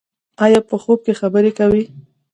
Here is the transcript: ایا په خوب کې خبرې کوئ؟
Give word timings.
ایا 0.43 0.59
په 0.69 0.75
خوب 0.83 0.99
کې 1.05 1.13
خبرې 1.21 1.51
کوئ؟ 1.57 1.83